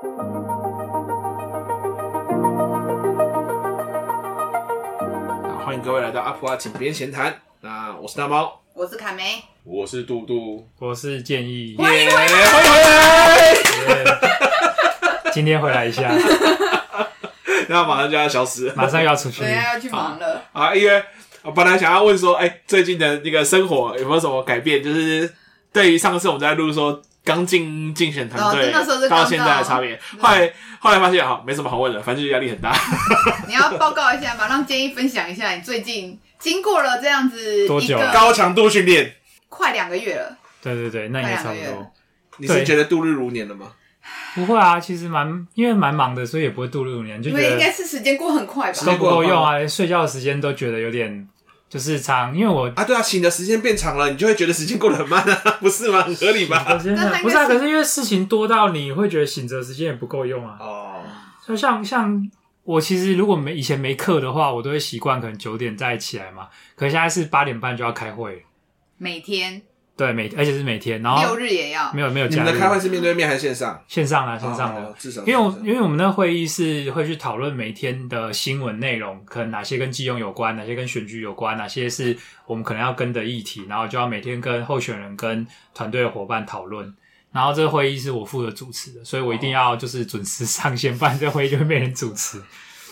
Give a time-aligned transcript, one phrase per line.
[0.00, 0.06] 欢
[5.74, 7.34] 迎各位来到阿普啊，井边闲谈。
[7.62, 11.74] 那我是大猫，我是凯梅，我是杜杜，我是建议。
[11.76, 12.70] 欢迎回来，欢迎
[13.88, 15.32] 回来。
[15.32, 16.02] 今天回来一下，
[17.66, 20.72] 然后马上就要消失，马上要出去，对，要去忙了啊！
[20.72, 21.02] 因为
[21.42, 24.80] 我本来想要问说，哎、欸，最近的那个生活有没有什么改变？
[24.80, 25.34] 就是
[25.72, 28.72] 对于上次我们在录说刚进竞选团队
[29.10, 30.50] 到现在的差别，后来
[30.80, 32.74] 后来发现好没什么好问的，反正就压力很大。
[33.46, 34.48] 你要报告一下吗？
[34.48, 39.14] 让建议分享一下你最近经过了这样子多久高强度训练？
[39.50, 40.38] 快两个月了。
[40.62, 41.92] 对对对，那应该差不多。
[42.38, 43.72] 你是觉得度日如年了吗？
[44.34, 48.78] 不会啊，其实蛮因为蛮忙的，所以也不会度日如年，就觉得应该是时间过很快吧？
[48.86, 51.28] 都不够用啊，连睡觉的时间都觉得有点
[51.68, 56.02] 就是长，因为我啊，对啊，醒的时间变长了，你就会觉得时间过得很慢啊， 不是吗？
[56.02, 56.64] 很合理吧？
[57.22, 60.56] 不是啊，可是因为事情多到你会觉得醒着时间也不够用啊。
[60.60, 61.02] 哦，
[61.46, 62.26] 就像像
[62.64, 68.44] 我其实如果没以前没课的话，我都会习惯可能九点再起来嘛，可是现在是八点半就要开会，
[68.96, 69.62] 每天。
[69.98, 72.28] 对，每而且是每天，然后六日也要没有没有。
[72.28, 73.82] 你们的开会是面对面还是线上？
[73.88, 74.80] 线上啊，线上的。
[74.80, 86.94] 哦、至少因为我因为我们那个会议是会去讨论每天的新闻内容，可能哪些跟基用有关，哪些跟选举有关，哪些是我们可能要跟的议题，然后就要每天跟候选人跟团队的伙伴讨论。
[87.32, 92.40] 然后这个会议是我负责主持的，所以我一定要就是准时上线，不然这个会议就会没人主持。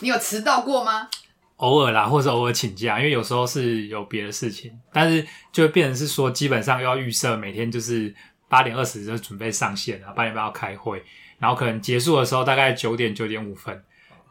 [0.01, 1.09] 你有迟到过吗？
[1.57, 8.15] 偶尔啦，或者偶尔请假，因为有时候是有别的事情，但是就会变成是说，基本上要预设每天就是
[8.49, 11.03] 八点二十就准备上线了，八点半要开会，
[11.39, 13.83] 然后可能结束的时候大概九点九点五分，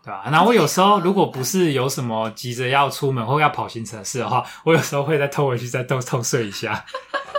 [0.04, 0.24] 对吧？
[0.32, 6.86] 然后我有时候如果不是有什么急着要出门或要跑行程的事的话，我有时候会再偷回去再偷偷睡一下。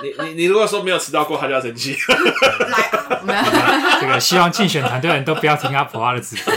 [0.02, 1.96] 你你你如果说没有迟到过，他就要生气。
[2.68, 2.90] 来，
[3.98, 6.52] 这个希望竞选团队的人都不要听阿普蛙的直播。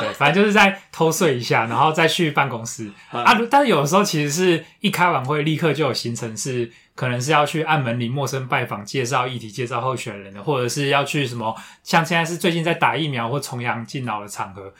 [0.00, 3.36] 对，反正就是在偷睡一下，然后再去办公室啊。
[3.50, 14.72] 但是有的时候其实是一开完会立刻就有行程，是可能是要去按门铃、陌生拜访、介绍议题、介绍候选人的，或者是要去什么，像现在是最近在打疫苗或重阳敬老的场合，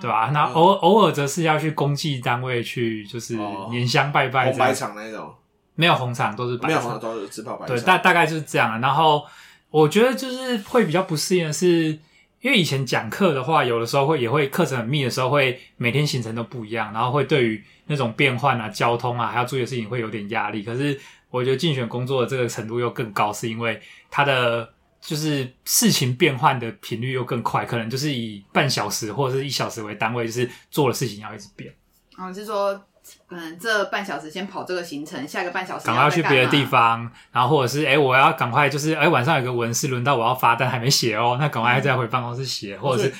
[0.00, 0.30] 对吧？
[0.32, 4.46] 那偶偶尔则是要去公祭单位去，就是拈香拜拜。
[4.46, 5.34] 红白场那种
[5.74, 7.76] 没有红场，都是白场，没有红场都是只跑白场。
[7.76, 8.80] 对，大大概就是这样。
[8.80, 9.24] 然后
[9.70, 11.98] 我觉得就是会比较不适应的是。
[12.40, 20.62] 因为以前讲课的话，有的时候会也会课程很密的时候，会每天行程都不一样，然后会对于那种变换啊、交通啊，还要注意的事情会有点压力。
[20.62, 20.98] 可是
[21.30, 23.80] 我觉得竞选工作的这个程度又更高，是因为
[24.10, 31.74] 它的就是事情变换的频率又更快，可能就是以半小时或者是一小时为单位，就是做的事情要一直变。
[32.16, 32.80] 哦，是说。
[33.28, 43.12] 可能这半小时先跑这个行程，下个半小时赶快要去别的地方，然后或者是哎、欸，我要赶快就是哎、欸，晚上有个文事轮到我要发，但还没写哦，那赶快再回办公室写，或者是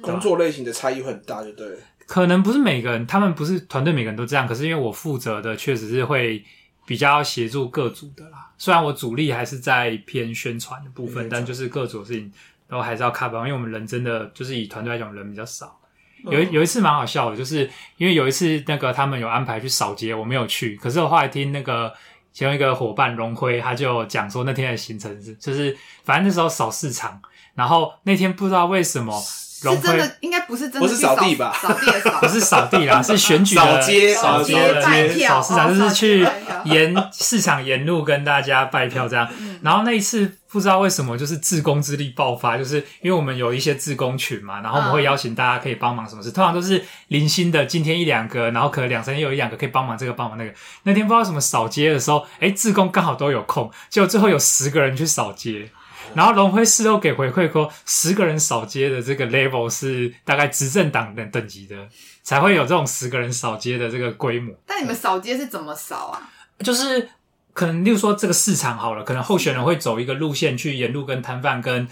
[0.00, 1.76] 工作类型的差异会很大，就对了。
[2.06, 6.42] 可能不是每个人，他们不是团队每个人都这样，可是因为我负责的确实是会
[6.86, 8.50] 比较协助各组的啦。
[8.56, 12.32] 虽然我主力还是在偏宣传的部分，但就是各组的事情
[12.66, 15.77] 都还是要 cover，因为我们人真的就是以团队来讲，人比较少。
[16.24, 20.76] 有有一次蛮好笑的，就是因为有一次那个他们有安排去扫街，我没有去。
[20.76, 21.92] 可是我后来听那个
[22.32, 27.20] 其中一个伙伴荣辉，他就讲说那天的行程是，就是反正那时候扫市场，
[27.54, 29.12] 然后那天不知道为什么。
[29.60, 31.52] 是真的，应该不是真的，不是扫地吧？
[31.60, 36.26] 扫地的扫，不是扫地啦，是选举的扫街，扫街的拜票，扫市场就是去
[36.64, 39.28] 沿市场沿路跟大家拜票这样。
[39.62, 50.52] 然后那一次不知道为什么就是自工之力爆发，就是因为我们有一些自工群嘛，然后我们会邀请大家可以帮忙什么事，通常都是零星的，今天一两个，然后可能两三天有一两个可以帮忙这个帮忙那个。
[50.84, 55.70] 那天不知道什么扫街的时候，诶，志工刚好都有空，结果最后有十个人去扫街。
[56.14, 61.76] 然后龙辉事后给回馈说，十个人扫街的这个 level 是大概执政党的等级的，
[62.22, 64.52] 才会有这种十个人扫街的这个规模。
[64.66, 66.30] 但你们扫街是怎么扫啊？
[66.60, 67.08] 就是
[67.52, 71.86] 可能，例如说这个市场好了，可能候选人会走一个路线去沿路跟摊贩跟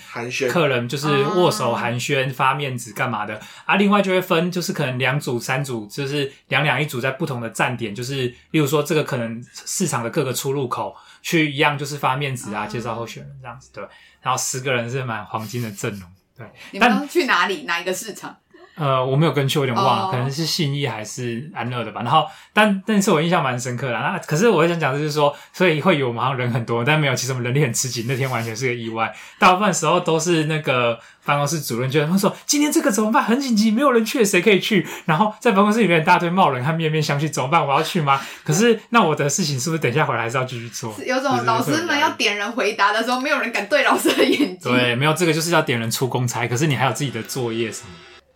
[0.50, 3.77] 客人就是握手寒暄、发面子干嘛的啊。
[3.77, 10.97] 另外就会分，就是可能两组、三组，就是两两一组，在不同的站点，就是例如说这个可能市场的各个出入口。
[11.26, 13.84] 去一样就是发面子啊，介绍候选人这样子，对。
[14.22, 16.46] 然后十个人是蛮黄金的阵容，对。
[16.70, 17.64] 你们去哪里？
[17.64, 18.38] 哪一个市场？
[18.76, 20.10] 呃，我没有跟去，我有点忘了，oh.
[20.12, 22.02] 可能是信义还是安乐的吧。
[22.02, 23.94] 然后，但但是我印象蛮深刻的。
[23.94, 28.04] 那可是我想讲的就是说，所以会以为我们好像人很多，但没有，其实我们人力很吃紧。
[28.06, 33.24] 那天完全是个意外，大部分时候都是那个办公室主任就他们说：“今天这个怎么办？
[33.24, 37.66] 很紧急，没有人去，谁可以去？”然后在办公室里面一大堆冒冷汗，面面相觑，怎么办？
[37.66, 38.20] 我要去吗？
[38.44, 40.94] 可是那我的事情是不是等一下回来还是要继续做？
[41.06, 44.70] 有种老师们要点人回答的时候，没有人敢对老师的眼睛。
[44.70, 47.88] 对，没有这个就是要点人出公差，可是你还有自己的作业什么。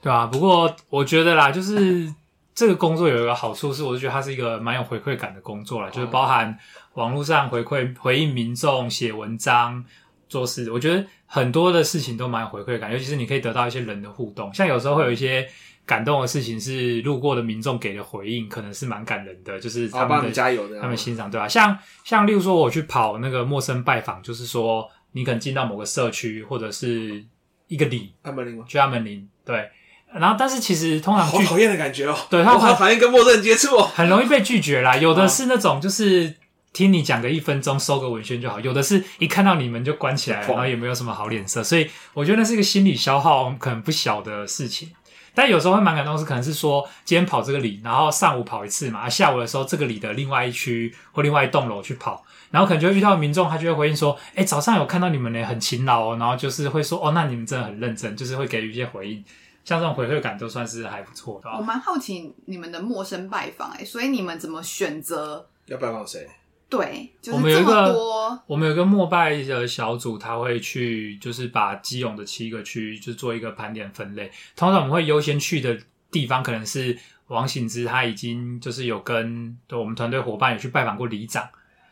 [0.02, 2.12] 对啊，不过我觉得啦，就是
[2.54, 6.58] 这个工作有一个好处是，我就觉得它是一个蛮有回馈感的工作啦，就是包含
[6.94, 9.84] 网络上回馈、回应民众、写文章、
[10.28, 15.46] 做事，我觉得很多的事情都蛮有回馈感，尤其是你可以得到一些人的互动，像有时候会有一些
[15.84, 21.46] 感动的事情，是路过的民众给的回应，可能是蛮感人的，就是他们的加油的，他们欣赏，对吧？
[21.46, 27.24] 像像例如说我去跑那个陌生拜访，就是说你可能进到某个社区或者是
[27.68, 28.64] 一个里，安门林吗？
[28.66, 29.68] 去安门林，对。
[30.12, 32.16] 然后，但是其实通常好讨厌的感觉哦。
[32.28, 34.96] 对，他好讨厌跟陌生人接触，很容易被拒绝啦。
[34.98, 36.34] 有的是那种就是
[36.72, 41.62] 听你讲个一分钟，收个文宣就好；有的是一看到你们就关起来，然后也没有什么好脸色。
[41.62, 44.90] 所以我觉得那是一个心理消耗可能不小的事情。
[45.32, 59.24] 但有时候会蛮感动，是可能是说今天跑这个里，然后上午跑一次嘛，下午的时候这个里的另外一区或另外一栋楼去跑，然后可能就会遇到民众，他就会回应说：“哎，早上有看到你们呢，很勤劳哦。”然后就是会说：“哦，那你们真的很认真。”就是会给予一些回应。
[59.64, 61.50] 像这种回馈感都算是还不错的。
[61.50, 66.28] 我蛮好奇你们的陌生拜访，哎，所以你们怎么选择要拜访谁？
[66.68, 74.30] 对，就是、我们有一个，我们有一个陌拜的小组，他会去，就是把基隆的七个区，就做一个盘点分类。
[74.54, 75.76] 通常我们会优先去的
[76.12, 76.96] 地方，可能是
[77.26, 81.42] 王醒之，他已经就是有跟对我们团队伙伴有去拜访过里长，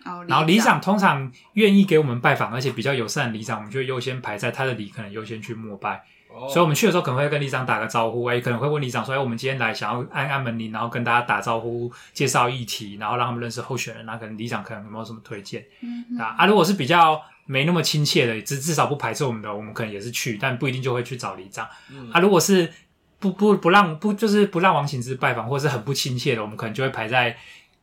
[0.05, 6.05] 哦、然后里长通常愿意给我们拜访，而且比较友善的里长，我们就会优先排在他的里，可能优先去陌拜。
[6.29, 14.07] 所以，我们去的时候可能会跟里长打个招呼，哎，可能会问里长说：“哎，我们今天来想要按按门铃，然后跟大家打招呼，介绍议题，然后让他们认识候选人。
[14.07, 15.65] 那可能里长可能有没有什么推荐？
[15.81, 21.67] 嗯嗯啊，啊，如果是比较没那么亲切的，至至少不排斥我们的，我们可能也是去，但不一定就会去找里长。
[21.91, 22.71] 嗯、啊，如果是
[23.19, 27.37] 不不不让不就是不让王醒之拜访，或是很不亲切的，我们可能就会排在。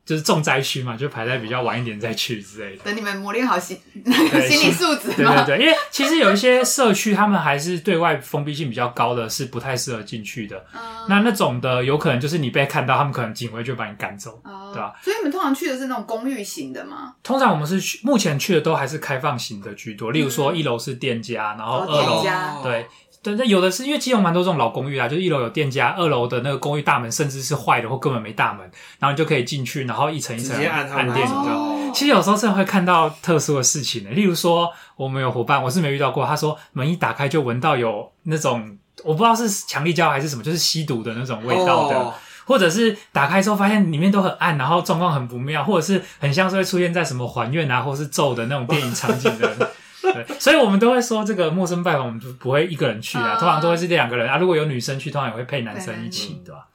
[0.06, 2.84] 就是重灾区嘛，就排在比较晚一点再去之类的。
[2.84, 5.12] 等你们磨练好心 心理素质。
[5.18, 10.64] 对对对，因为其实有一些社区，他们还是对外封闭性比较高的，是不太适合进去的。
[10.74, 10.80] 嗯。
[11.10, 14.94] 那那种的，有可能就是你被看到，他们可能警卫就把你赶走，哦、对吧？
[15.04, 17.16] 所以你们通常去的是那种公寓型的吗？
[17.24, 20.12] 通常我们是去，目前去的都还是开放型的居多。
[20.12, 22.86] 例如说，一楼是店家，然后二楼、哦、对。
[23.26, 28.60] 对，那有的是因为基隆蛮多这种老公寓啊，就是一楼有店家，二楼的那个公寓大门甚至是坏的或根本没大门，
[29.00, 31.92] 然后你就可以进去，然后一层一层按电，你知道？
[31.92, 42.14] 其实有时候真的会看到特殊的事情呢，例如说我们有伙伴，我是没遇到过，他说门一打开就闻到有那种我不知道是强力胶还是什么，就是吸毒的那种味道的，哦、
[42.46, 49.72] 或者是打开之后发现里面都很暗，然后状况很不妙，或者是很像是会出现在什么还愿啊，或是咒的那种电影场景的。
[50.14, 54.38] 对，所以我们都会说，这个陌生拜访，我们就不会一个人去啊，通常都会是这两个人啊。
[54.38, 56.68] 如果有女生去，通常也会配男生一起，对吧？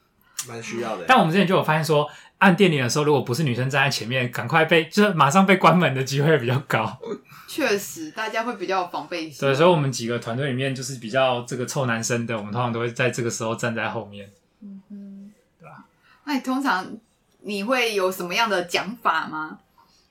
[0.48, 1.04] 蛮需要的。
[1.06, 6.98] 但我们之前就有发现说，按电铃的时候，如果不是女生站在前面，赶快被就是马上被关门的机会比较高。
[7.46, 9.40] 确实，大家会比较有防备心。
[9.40, 14.30] 对，所以我们几个团队里面就是比较这个臭男生的，我们通常都会在这个时候站在后面。
[14.62, 15.84] 嗯嗯，对吧？
[16.24, 16.86] 那你通常
[17.42, 19.58] 你会有什么样的讲法吗？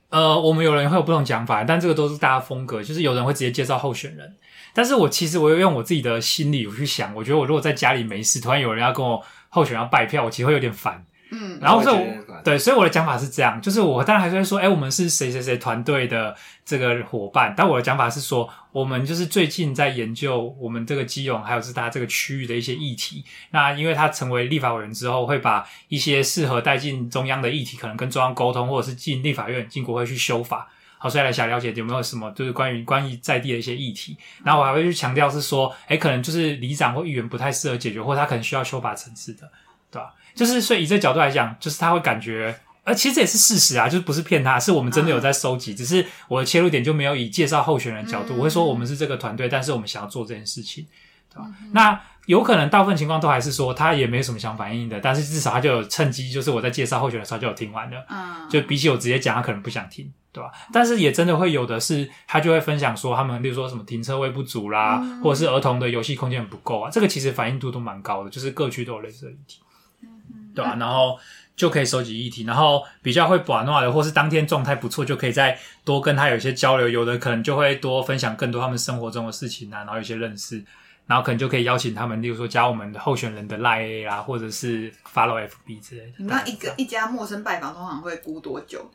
[0.09, 2.81] 呃，我们有人会有不同讲法，但这个都是大家风格。
[2.83, 4.35] 就是有人会直接介绍候选人，
[4.73, 11.05] 但是我其实我用我自己的心理我去想，我觉得我如果在家里没事，突然有人要跟我候选人要拜票，我其实会有点烦。
[11.31, 12.07] 嗯，然后所以
[12.43, 16.35] 对，所以我的讲法是这样，就是我当然还是会说，哎，我们是谁谁谁团队的
[16.65, 23.23] 这个伙伴，但我的讲法是说，我们就是最近在研究我们这个基隆还有是大家这个区域的一些议题。
[23.51, 30.67] 那因为他成为立法委员之后，会把一些适合带进中央的议题，可能跟中央沟通，或者是进立法院、进国会去修法。
[30.97, 34.17] 好，所以来想了解有没有什么就是关于关于在地的一些议题。
[34.43, 39.49] 然后我还会去强调是说，哎，可能就是里长或议员不太适合解决，或者他可能需要修法层次的，
[39.91, 40.13] 对吧？
[40.35, 50.85] 就是，所以以这个角度来讲，就是他会感觉，呃，其实这也是事实啊，就是不是骗他，是我们真的有在收集，嗯、只是我的切入点就没有以介绍候选人的角度，嗯、我会说我们是这个团队，但是我们想要做这件事情，
[51.33, 51.45] 对吧？
[51.61, 60.51] 嗯、那有可能大部分情况都还是说他也没什么想反应的，但是至少他就有趁机，就是我在介绍候选人的时候就有听完了，嗯，就比起我直接讲，他可能不想听，对吧？
[60.71, 69.59] 但是也真的会有的是，他就会分享说他们，例如说什么停车位不足啦，嗯、或者是儿童的游戏空间不够啊，这个其实反应度都蛮高的，就是各区都有类似的议题。
[70.55, 71.19] 对啊，然后
[71.55, 76.87] 就可以收集议题，然后比较会把弄的，或是当天状态不错，就可以再多跟他有一些交流。
[76.87, 80.63] 有的可能就会多分享更多他们生活中的事情啊，然后有些认识。
[81.07, 86.11] 然后可能就可以邀请他们，例如说加我们的候选人的 Line 啊，或者是 Follow FB 之类的。
[86.17, 88.87] 你们那一个一家陌生拜访通常会估多久？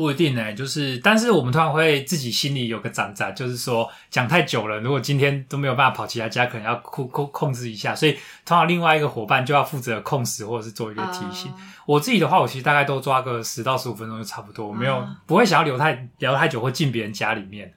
[0.00, 8.12] 不一定呢、欸，就是，但是我们通常会自己心里有个长在，就是说讲太久了，如果今天都没有办法跑其他家，可能要控控控制一下，所以
[8.46, 11.52] 通常另外一个伙伴就要负责控时或者是做一个提醒。
[11.52, 11.54] Uh、
[11.84, 17.70] 我自己的话，我其实大概都抓个十到十五分钟就差不多，我没有、uh、不会想要留太聊太久或进别人家里面，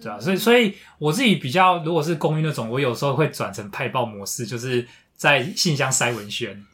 [0.00, 0.18] 对吧、啊？
[0.18, 6.64] 所以，所以我自己比较，如果是公寓那种，我有时候会转成派报模式，就是在信箱塞文宣，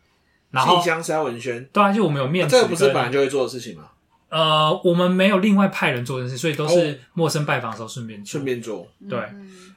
[0.53, 3.89] 然后信箱塞文宣，对啊，就我们有面、啊，这个不是本来就会做的事情吗？
[4.35, 8.85] 呃，我们没有另外派人做这件事，所以都是陌生拜访的时候顺便顺便做。
[9.09, 9.17] 对，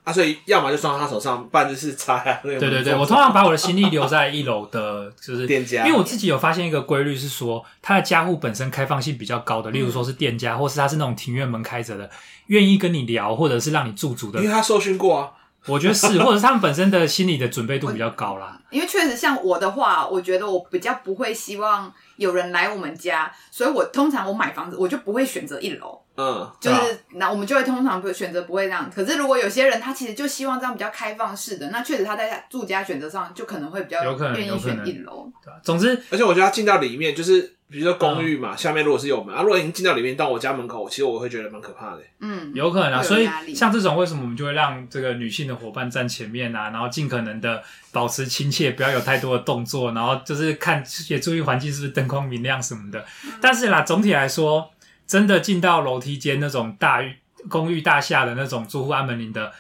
[0.04, 2.40] 啊，所以要么就送到他手上，不然就是拆。
[2.42, 12.10] 对对对，我通常把我的心力留在一楼的，就是店家，因为我自己有发现一个规律是说，他的家户本身开放性比较高的，例如说是店家，或是他是那种庭院门开着的，
[12.48, 15.32] 愿意跟你聊，或者是让你驻足的，因为他受训过啊。
[15.66, 18.58] 我觉得是，或者是他们本身的心理的准备度比较高啦。
[18.70, 26.00] 因为确实像我的话，我觉得我比较不会希望有人来我们家，所以我通常我买房子我就不会选择一楼。
[26.16, 28.90] 嗯，就是那我们就会通常不选择不会这样。
[28.94, 35.30] 可是如果有些人他其实就希望这样比较开放式的，那确实他在住家选择上就可能会比较有可能愿意选一楼。
[35.44, 37.57] 对，总之，而且我觉得他进到里面就是。
[37.70, 42.02] 比如说公寓嘛，嗯、下面如果是有门啊，如果已经进到里面到我家门口，其实我会觉得蛮可怕的。
[42.20, 53.06] 嗯，有可能啊，所以像这种为什么我们就会让这个女性的伙伴站前面啊，然后尽可能的保持亲切，不要有太多的动作，然后就是看也注意环境是不是灯光明亮什么的。
[53.26, 54.72] 嗯、但是啦，总体来说，
[55.06, 57.04] 真的进到楼梯间那种大
[57.50, 59.52] 公寓大厦的那种住户按门铃的。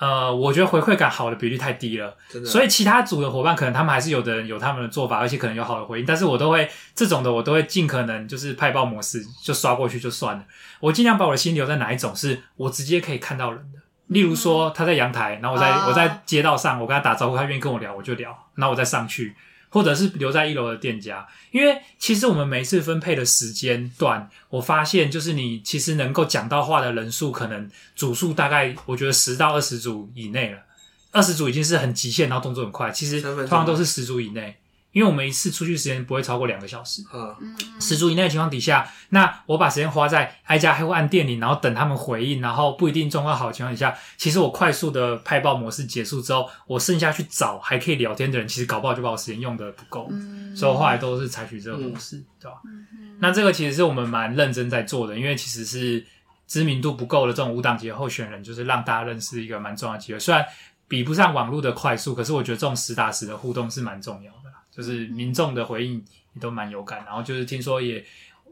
[0.00, 2.16] 呃，我觉得回馈感好的比例太低了。
[2.44, 10.42] 所以其他组的伙伴可能他们还是有的人有他们的做法，而且可能有好的回应，但是我都会这种的，我都会尽可能就是派报模式就刷过去就算了。
[10.80, 19.36] 我尽量把我的心留在哪一种是我直接可以看到人的，例如说他在阳台，然后我在、啊、我在街道上，我跟他打招呼，他愿意跟我聊，我就聊，然后我再上去。
[19.70, 30.58] 或者是留在一楼的店家，因为其实我们每次分配的时间段，我发现就是你其实能够讲到话的人数，可能组数大概我觉得十到二十组以内了，
[31.12, 34.56] 二十组已经是很极限，然后动作很快，其实通常都是十组以内。
[34.92, 52.56] 因为我们一次出去时间不会超过两个小时，嗯，十足以内的情况底下，那我把时间花在挨家挨户按电铃，然后等他们回应，然后不一定状况好的情况底下，其实我快速的派报模式结束之后，我剩下去找还可以聊天的人，其实搞不好就把我时间用的不够，嗯，所以我后来都是采取这个模式，嗯、对吧？
[52.64, 56.04] 嗯嗯、那这个其实是我们蛮认真在做的，因为其实是
[56.48, 60.44] 知名度不够的这种无党籍候选人，就是让大家认识一个蛮重要的机会，虽然
[60.88, 64.39] 比不上网络的快速，可是我觉得这种实打实的互动是蛮重要的。
[64.70, 68.04] 就是民众的回应也都蛮有感，然后就是听说也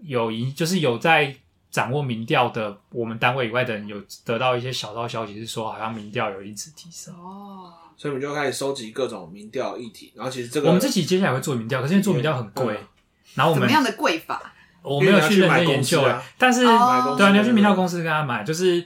[0.03, 1.35] 有一就是有在
[1.71, 12.87] 掌握民调的我们单位以外的人有得到一些小道消息，是说好像民调有因此提升哦，所以我们就开始收集各种民调议题，然后其实这个我们自己接下来会做民调，可是因为做民调很贵，嗯、
[13.35, 14.53] 然后我们怎么样的贵法？
[14.83, 18.85] 我没有去认真研究，啊、但是、哦、对啊，你要去民调公司跟他买，就是。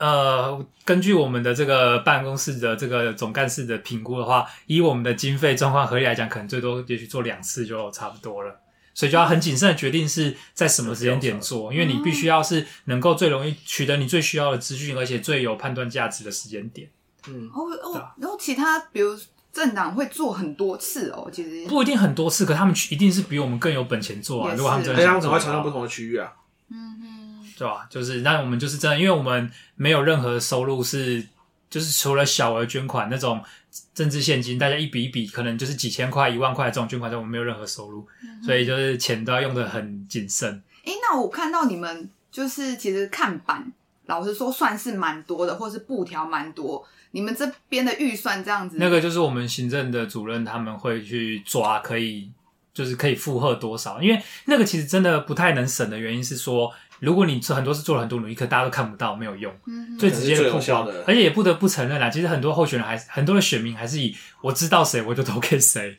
[0.00, 8.60] 呃，根据我们的这个办公室的这个总干事的评估的话，以我们的经费状况合理来讲，可能最多也许做两次就差不多了，
[8.94, 16.88] 所以就要很谨慎的决定是在什么时间点做，因为你必须要是能够最容易取得你最需要的资讯，而且最有判断价值的时间点。
[17.28, 19.14] 嗯，哦哦，然后其他比如
[19.52, 24.54] 政党会做很多次哦，其实不一定很多次，可他们一定是比我们更有本钱做啊。
[24.56, 26.32] 如果他们真的想做，他们只会传到不同的区域啊。
[26.70, 27.19] 嗯嗯。
[27.60, 27.86] 对吧？
[27.90, 31.22] 就是，那我们就是真的，因为我们没有任何收入是，
[31.68, 33.44] 就是除了小额捐款那种
[33.92, 40.50] 政治现金，大家一笔一笔，可能就是几千块、一万块这种捐款，但我们没有任何收入，嗯、所以就是钱都要用的很谨慎。
[40.86, 43.70] 诶，那我看到你们就是其实看板，
[44.06, 46.82] 老实说算是蛮多的，或是布条蛮多。
[47.10, 52.30] 你们这边的预算这样子，那个就是我们行政的主任他们会去抓，可以
[52.72, 56.72] 就是可以负荷多少，因为那个其实真的不太能省的原因是说。
[57.00, 59.52] 如果你做很多事做了很多努力，可大家都看不到，没有用。
[59.66, 65.98] 嗯，最直接的曝光，而且也不得不承认啦，其实很多候选人还是很多的选民还是以我知道谁我就投给谁。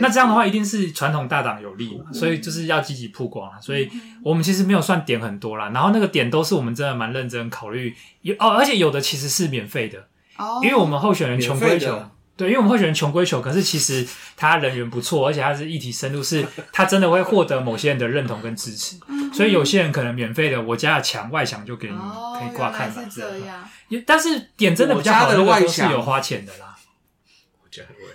[0.00, 3.58] 那这样的话一定是传统大党有利所以就是要积极曝光啊。
[3.60, 3.88] 所以
[4.22, 7.96] 我们其实没有算点很多啦，然后那个点都是我们真的蛮认真考虑。
[8.20, 12.10] 有哦，而且有的其实是免费的哦，因为我们候选人穷归穷。
[12.40, 16.42] 对，因为我们会选人穷归穷，可是其实他人缘不错，而且他是议题深入，是
[16.72, 18.96] 他真的会获得某些人的认同跟支持。
[19.34, 23.04] 所以有些人可能免费的，我家的墙外墙就给你，可以挂看板。
[23.10, 23.68] 是这样。
[24.06, 26.74] 但是点真的比较好的那个都是有花钱的啦。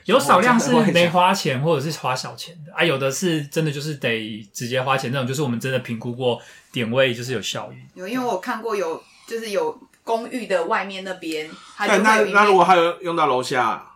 [0.06, 6.42] 有少量是没花钱或者是花小钱的啊，有的是真的就是得直接花钱那种，就是我们真的评估过
[6.72, 7.76] 点位就是有效益。
[7.94, 13.92] 有，因为我看过有就是有公寓的外面那边，对，那那如果还有用到楼下。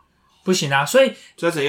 [0.49, 0.83] 不行啊。
[0.83, 1.13] 所以？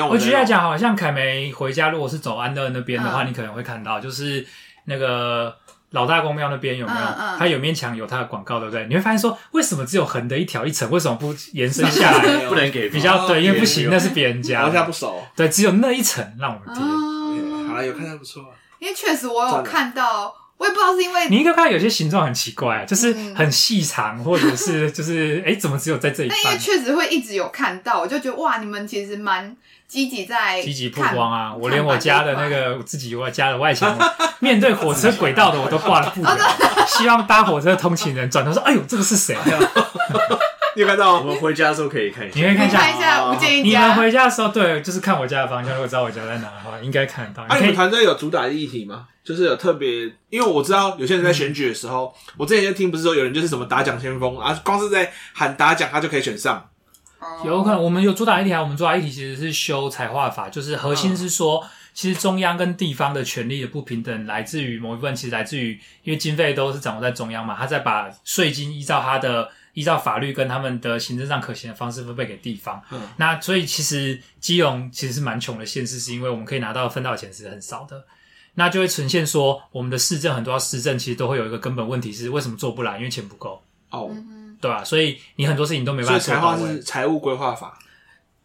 [0.01, 4.47] 我举例来讲，好像凯梅回家，如果是走安乐那边的话，你可能会看到，就是
[4.87, 5.57] 那个。
[5.93, 7.01] 老大公庙那边有没有？
[7.01, 8.87] 嗯嗯、它有面墙有它的广告，对不对？
[8.87, 10.89] 你会发现说，为什么只有横的一条一层？
[10.89, 12.47] 为什么不延伸下来？
[12.47, 14.63] 不能给比较对，因为不行，那是别人家。
[14.63, 15.21] 楼下不熟。
[15.35, 16.81] 对，只有那一层让我们贴。
[16.85, 18.55] 嗯、好了，有看到不错。
[18.79, 26.29] 因为确实我有看到，我也不知道是因为你应该看到有些形状很奇怪，就是很细长，或者是 就是哎，怎么只有在这里？
[26.29, 29.57] 那因为确实会一直有看到，我就觉得哇，你们其实蛮。
[29.91, 31.53] 积极在积极曝光啊！
[31.53, 33.99] 我连我家的那个我自己我家的外墙，
[34.39, 36.37] 面对火车轨道的我都挂了布条，
[36.87, 39.37] 希望搭火车通勤人转头说：“哎呦，这个是谁？”
[40.77, 41.19] 你有看到？
[41.19, 42.39] 我们回家的时候可以看一下。
[42.39, 45.75] 你可以看一下，吴建一你们回家的时候，对，就是看我家的方向。
[45.75, 47.45] 如果知道我家在哪的话，应该看得到。
[47.49, 49.09] 那你们团队有主打议题吗？
[49.31, 56.69] 就是有特别，因为我知道有些人在选举的时候，我之前就听不是说有人就是什么打奖先锋啊，光是在喊打奖，他就可以选上。
[57.45, 58.61] 有可能，我们有主打议题啊。
[58.61, 72.83] 我们主打议题其实是修彩化法，就是核心是说，其实中央跟地方的权力的不平等，来自于某一部分，其实来自于因为经费都是掌握在中央嘛，他在把税金依照他的依照法律跟他们的行政上可行的方式分配给地方。
[72.91, 78.03] 嗯，那所以其实基隆其实是蛮穷的县市，是因为我们可以拿到分到的钱是很少的，
[78.55, 83.63] 那就会呈现说，我们的市政很多要施政，其实都会有一个根本问题是为什么做不来，因为钱不够。
[83.91, 84.11] 哦。
[84.61, 84.85] 对吧？
[84.85, 86.59] 所以你很多事情都没办法做到位。
[86.59, 87.79] 所以财划是财务规划法，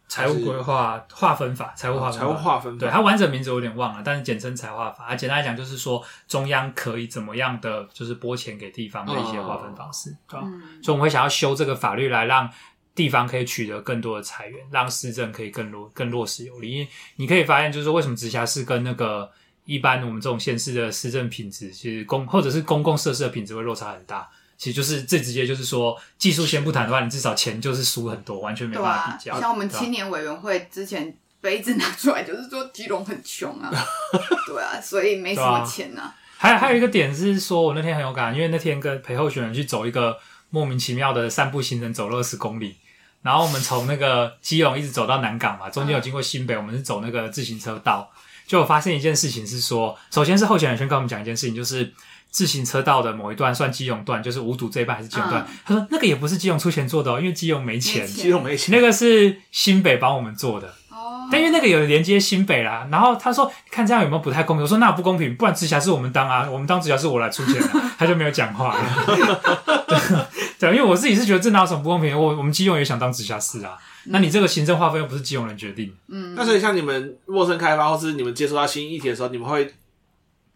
[0.08, 2.20] 财务规划划分法，财务划分。
[2.22, 2.78] 财务划分。
[2.78, 5.08] 对，它完整名字我有点忘了，但是简称财划法。
[5.10, 10.48] 它简单来讲就是说，中央可以怎么样的，就是拨钱给地方的一些划分方式，对吧？
[10.82, 12.50] 所以我们会想要修这个法律，来让
[12.94, 16.72] 地方可以取得更多的财源，让市政可以更落更落实有力。
[16.72, 19.30] 因为你可以发现，就是说为什么直辖市跟那个
[19.66, 24.30] 一般我们这种县市的市政品质，其实公或者是公共设施的品质会落差很大。
[24.58, 29.36] 其实就是最直接，就是说技术先不谈的话，你至少钱就是输很多，完全没办法比较。
[29.36, 33.70] 啊、像我们青年委员会之前杯子拿出来，就是说基隆很穷啊，
[34.48, 36.16] 对啊，所以没什么钱呐、啊。
[36.38, 40.18] 还有还有一个点是说，我那天很有感，因为那天跟陪候选人去走一个
[40.50, 42.78] 莫名其妙的散步行程，走了二十公里，
[43.24, 48.10] 然后我们从那个基隆一直走到南港嘛，中间有经过新北，我们是走那个自行车道，
[48.48, 51.94] 就发现一件事情是说，首先是候选人先跟我们讲一件事情，就是。
[52.32, 55.42] 自行车道的某一段算基隆段，就是五堵这一半还是基隆段？
[55.42, 60.68] 嗯、他说那个也不是基隆出钱做的哦，因为基隆没钱，基隆没钱，那个是新北帮我们做的。
[60.90, 64.64] 哦，但因为那个有连接新北啦，然后他说看这样有没有不太公平？
[64.64, 67.62] 我说那不公平，不然直辖市我们当啊，我们当直辖市我来出钱，
[67.98, 70.30] 他就没有讲话了。
[70.60, 72.18] 对，因为我自己是觉得这哪有什么不公平？
[72.18, 75.94] 我我们基隆也想当直辖市啊，那你这个行政划分又不是基隆人决定。
[76.08, 79.74] 嗯，那所以像你们陌生开发或是你们接触到新议题的时候，你们会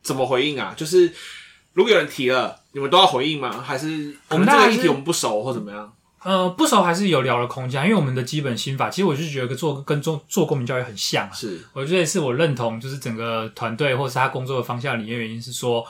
[0.02, 0.74] 怎么回应啊？
[0.76, 1.14] 就是。
[1.74, 3.62] 如果有人提了，你们都要回应吗？
[3.62, 5.94] 还是我们这个议题我们不熟或怎么样？
[6.24, 11.32] 呃，不熟还是有聊的空间，因为我们的基本心法，其实我就觉得做跟做做公民教育很像啊。
[11.32, 15.86] 是，我觉得是我认同，就是整个团队或是他工作的方向里面原因是说，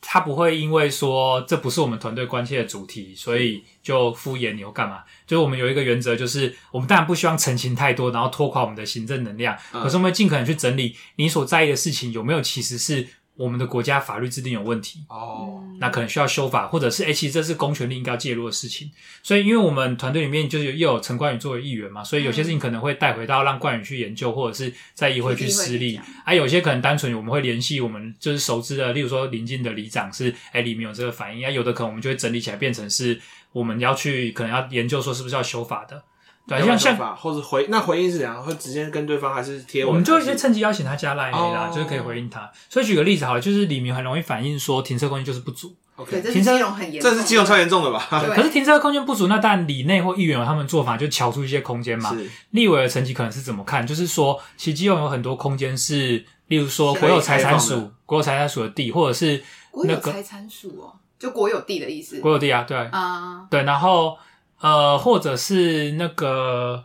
[0.00, 5.02] 他不会因为说这不是我们团队关切的主题，所以就敷衍你又干嘛。
[5.26, 13.06] 就是我们有一个原则，就是我们当然不希望澄清太多，然后拖垮我们的行政能量，嗯、可是我们会尽可能去整理你所在意的事情有没有其实是。
[13.38, 18.90] 我们的国家法律制定有问题哦，那可能需要修法，或者是哎、欸、其实这是公权力应该介入的事情。
[19.22, 26.00] 所以，因为我们团队里面就是又有陈冠宇作为议员嘛，所以有些事情可能会带回到让冠宇去研究，或者是在议会去施力。
[26.24, 33.20] 啊，有些可能单纯我们会联系我们就是熟知的，例如说邻近的里长是哎、欸、里面有这个反应啊，有的可能我们就会整理起来变成是
[33.52, 36.02] 我们要去可能要研究说是不是要修法的。
[36.48, 38.42] 对，像像或者回那回应是怎样？
[38.42, 39.84] 会直接跟对方还是贴？
[39.84, 42.50] 我们就先趁机邀请他加 Line 啦，就是可以回应他。
[42.70, 45.74] 所以举个例子好了，就是李明很容易反映说停车空间就是不足。
[45.96, 48.06] OK，停车很严，这是基隆超严重的吧？
[48.34, 52.16] 可是停车空间不足，那当然里内或议员有他们做法，就乔出一些空间嘛。
[52.52, 53.84] 立委的层级可能是怎么看？
[53.86, 59.42] 就是说，其实基隆有很多空间是，例如说国有财产署、国有财产署的地，或者是
[59.84, 62.20] 那个财产署哦，就国有地的意思。
[62.20, 64.16] 国有地啊，对啊，对，然后
[64.60, 66.84] 呃，或者是那个。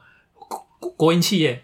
[0.97, 1.63] 国营企业，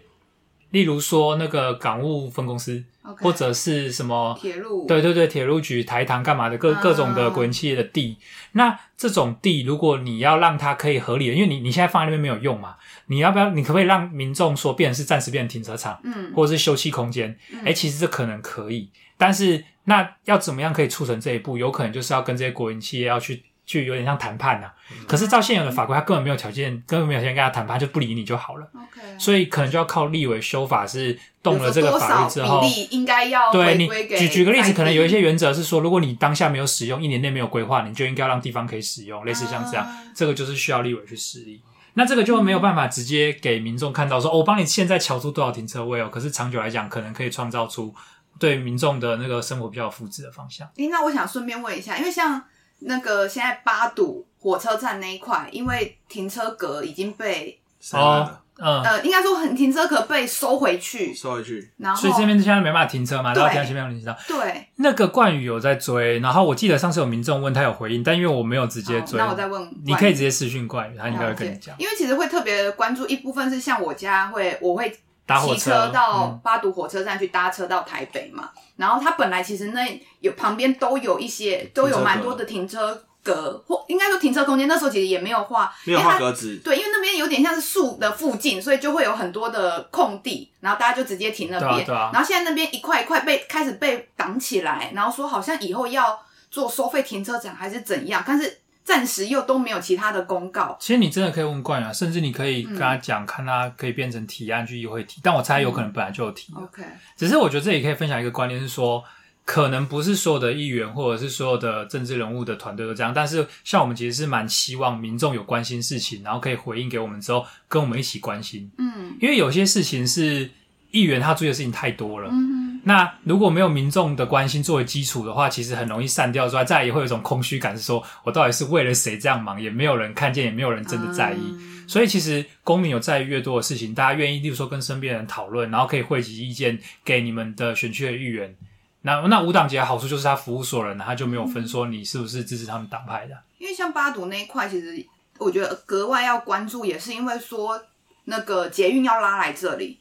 [0.70, 3.22] 例如说那个港务分公司，Okay.
[3.22, 12.76] 或者是什么铁路，对对对，铁路局、台糖干嘛的各各种的国营企业的地，啊、那这种地，如果你要让它可以合理的，因为你你现在放在那边没有用嘛，
[13.08, 13.50] 你要不要？
[13.50, 17.38] 你可不可以让民众说变成是暂时变成停车场，嗯，或者是休憩空间？
[17.62, 21.58] 哎、嗯，其实这可能可以，但是那要怎么样可以促成这一步？
[21.58, 23.44] 有可能就是要跟这些国营企业要去。
[23.70, 28.68] 就有点像谈判呐、啊，嗯、可是照现有的法规，他根本没有条件，根本没有条件跟他谈判，就不理你就好了。
[28.74, 29.20] Okay.
[29.20, 41.62] 所以可能就要靠立委修法，是动了这个法律之后，应该要对你举举个例子，可能有一些原则是说，如果你当下没有使用，一年内没有规划，你就应该要让地方可以使用，类似像这样，啊、这个就是需要立委去施力。
[41.94, 46.08] 那这个就没有办法直接给民众看到说，我帮你现在乔出多少停车位哦。
[46.10, 47.94] 可是长久来讲，可能可以创造出
[48.38, 50.68] 对民众的那个生活比较有福祉的方向。
[50.76, 52.42] 诶，那我想顺便问一下，因为像
[52.80, 57.60] 那个现在八堵火车站那一块，因为停车格已经被
[57.92, 58.30] 哦。
[58.62, 64.14] 嗯，呃，应该说很停车可被收回去，收回去，然后所以这边现在没办法停车嘛，然后停前面有停车。
[64.28, 71.74] 对，那个冠宇有在追，然后我记得上次有民众问他有回应，但因为我没有直接追，那我再问，你可以直接私讯冠宇，他应该会跟你讲。
[71.78, 74.94] 因为其实会特别关注一部分是像我家会，我会
[75.38, 83.04] 骑车到八堵火车站去搭车到台北嘛，嗯、然后他本来其实那有旁边都有一些都有蛮多的停车。
[83.22, 86.58] 格或应该说停车空间，那时候其实也没有画，没有画格子。
[86.64, 91.70] 对，因为那边有点像是树的附近，所以就会有很多的空地，然后大家就直接停那边。
[91.70, 92.10] 对啊，对啊。
[92.14, 96.18] 然后现在那边一块一块被开始被挡起来，然后说好像以后要
[96.50, 100.76] 做收费停车场还是怎样，但是暂时又都没有其他的公告。
[100.80, 106.52] 其实你真的可以问冠宇啊，甚至你可以跟他讲，嗯、看他可以变成提案去议会提，但我猜有可能本来就有提。
[106.54, 106.82] OK，
[107.16, 109.04] 只是我觉得这里可以分享一个观念是说。
[109.42, 118.70] 可能不是所有的议员或者是所有的政治人物的团队都这样，但是像我们其实是蛮希望民众有关心事情，然后可以回应给我们之后，跟我们一起关心。
[118.78, 120.48] 嗯，因为有些事情是
[120.90, 122.28] 议员他注意的事情太多了。
[122.30, 131.38] 嗯，那如果没有民众的关心作为基础的话，其实很容易散掉之外，再来也会有一种空虚感，是说我到底是为了谁这样忙，也没有人看见，也没有人真的在意。
[131.40, 138.56] 嗯，所以其实公民有在意越多的事情，大家愿意，例如说跟身边人讨论，然后可以汇集意见给你们的选区的议员。
[139.02, 143.34] 那那无党籍的好处就是他服务所有人，他就没有分说你是不是支持他们党派的。
[143.58, 145.06] 因为像八堵那一块，其实
[145.38, 147.82] 我觉得格外要关注，也是因为说
[148.24, 149.98] 那个捷运要拉来这里。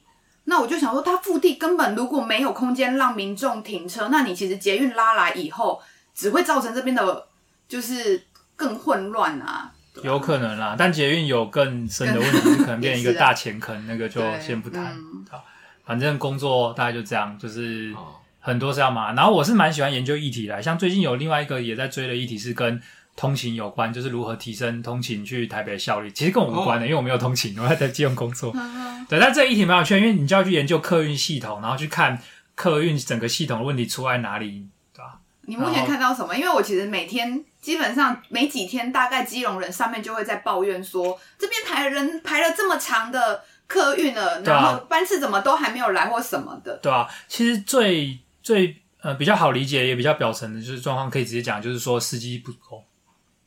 [0.50, 5.82] 那我就想说，它腹地根本如果没有空间让民众停车，那你其实捷运拉来以后，
[6.14, 7.28] 只会造成这边的，
[7.68, 8.22] 就是
[8.56, 9.72] 更混乱啊。
[10.04, 14.98] 有可能啦，但捷运有更深的问题，可能变成一个 大钱坑，那个就先不谈。
[15.86, 17.96] 反正工作大概就这样，就是。
[18.42, 22.82] 很多是要嘛，然后我是蛮喜欢研究议题的，像最近有另外一个也在追的议题是跟
[23.20, 26.10] 通勤有关，就是如何提升通勤去台北的效率。
[26.10, 28.54] 其实跟我无关的，哦、因为我没有通勤，我还在基隆工作。
[28.56, 32.18] 嗯、 对，但这个议题蛮有趣，因为你就要去研究客运系统，然后去看
[32.56, 35.20] 客运整个系统的问题出在哪里，对吧？
[35.42, 36.34] 你目前看到什么？
[36.34, 46.78] 因为我其实每天基本上没几天，大概基隆人上面就会在抱怨说，这边排人排了这么长的客运了，然后班次怎么都还没有来或什么的。
[46.78, 48.20] 对啊，其实最。
[48.42, 52.84] 最呃比较好理解也比较表层的就是状况，可以直接讲，就是说司机不够，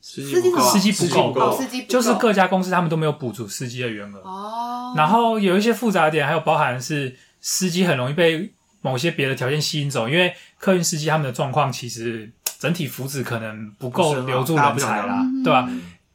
[0.03, 4.93] 司机不够，司机不够，司机就是各家公司他们都没有补足司机的员额哦。
[4.97, 15.71] 然后有一些复杂的点，还有包含是司机很容易被某些别的条件吸引走，因为客运司机他们的状况其实整体福祉可能不够留住人才啦，对吧？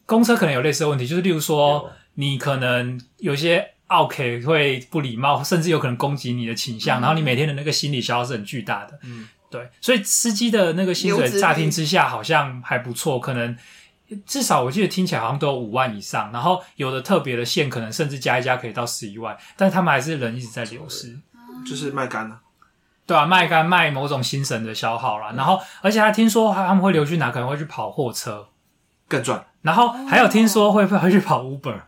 [0.06, 3.71] 公车可能有类似的问题，就是例如说你可能有些。
[3.88, 9.00] 奥客会不礼貌，甚至有可能攻击你的倾向，嗯、然后你每天的那个心理消耗是很巨大的。
[9.04, 13.55] 嗯，对，所以司机的那个薪水乍听之下好像还不错，可能
[14.25, 21.17] 至少我记得听起来好像都有五万以上，然后有的特别的线可能甚至加一加可以到十一万，但是他们还是人一直在流失，
[21.67, 22.39] 就是卖干了，
[23.05, 25.29] 对啊，卖干卖某种精神的消耗啦。
[25.31, 28.47] 嗯、然后而且还听说他们会流去哪，可能会去跑货车。
[29.10, 31.79] 更赚，然后还有听说会不 会去跑 Uber。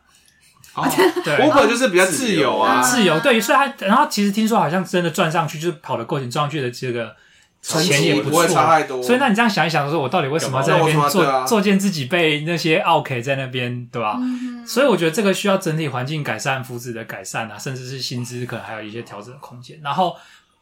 [0.74, 0.88] 哦，
[1.26, 7.14] 对，Uber 就是比较自由啊，自由对，所以他然后其实听说好像真的赚上去，就是跑的过程赚上去的这个
[7.62, 9.02] 钱也不会差太多。
[9.02, 14.18] 所以那你这样想一想，说我到底为什么在那边做作践自己，被那些奥 K 在那边，对吧？
[14.20, 20.16] 嗯、所以我觉得这个需要整体环境改善、福祉的改善啊，甚至是薪资可能还有一些调整的空间，然后。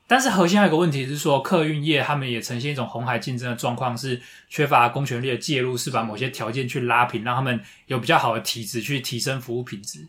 [0.10, 10.08] 但是核心还有一个问题是说，客运业他们也呈现一种红海竞争的状况，是缺乏公权力的介入，是把某些条件去拉平，让他们有比较好的体质去提升服务品质，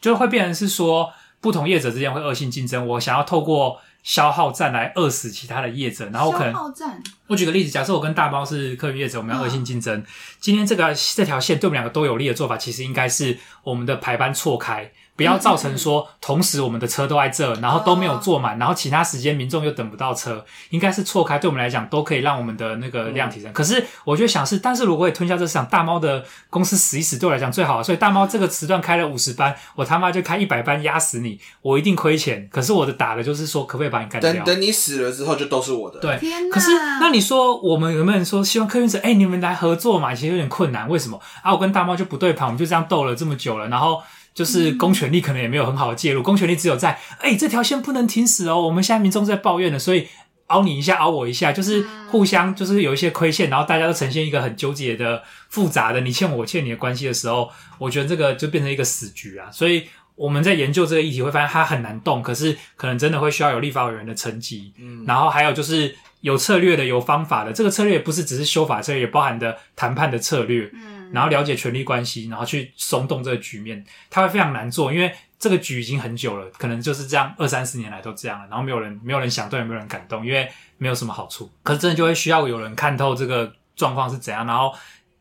[0.00, 2.86] 就会变成是说，不同业者之间会恶性竞争。
[2.86, 7.02] 我想要透过消耗战来饿死其他的业者，然后我可能消耗战。
[7.26, 9.98] 我举个例子，假设我跟大猫是客运业者，我们要恶性竞争。
[9.98, 10.06] 嗯、
[10.40, 14.90] 今天这个这条线对我们两个都有利的做法，其实应该是我们的排班错开。
[15.20, 23.52] 不要造成说，同时我们的车都在这，然后都没有坐满，然后其他时间民众又等不到车，应该是错开，对我们来讲都可以让我们的那个量提升。
[23.52, 32.48] 可是我就想是，但是如果也吞下这市场，大猫的公司死一死对我来讲最好，所以大猫这个时段开了五十班，我他妈就开一百班压死你，我一定亏钱。
[32.50, 34.32] 可是我的打的就是说，可不可以把你干掉？
[34.32, 36.00] 等等你死了之后，就都是我的。
[36.00, 36.18] 对，
[36.50, 40.14] 可是那你说我们有没有人说希望客运者哎，你们来合作嘛？
[40.14, 41.52] 其实有点困难，为什么啊？
[41.52, 44.00] 我跟大猫就不对盘，我们就这样斗了这么久了，然后。
[44.34, 50.08] 就是公权力可能也没有很好的介入，公权力只有在哎、欸、这条线不能停死哦，我们现在民众在抱怨了，所以
[50.46, 59.48] 凹你一下，凹我一下，就是互相就是有一些亏欠，然后大家都呈现一个很纠结的、复杂的你欠我，我欠你的关系的时候，我觉得这个就变成一个死局啊。
[59.52, 59.84] 所以
[60.16, 67.52] 我们在研究这个议题，会发现它很难动，可是可能真的会需要有立法委员的层级，嗯，然后还有就是有策略的、有方法的。
[67.52, 75.12] 这个策略不是只是修法策略，也包含的谈判的策略，嗯，然后了解权力关系，然后去松动这个局面，他会非常难做，因为。
[75.40, 80.46] 这个局已经很久了，可能就是这样二三十年来都这样了，然后没有人没有人想动，也没有人敢动，因为
[80.76, 81.50] 没有什么好处。
[81.62, 84.70] 可是真的就会需要有人看透这个状况是怎样，然后